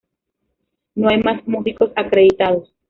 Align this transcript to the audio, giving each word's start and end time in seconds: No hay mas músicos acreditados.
No 0.95 1.09
hay 1.09 1.21
mas 1.21 1.45
músicos 1.47 1.91
acreditados. 1.95 2.73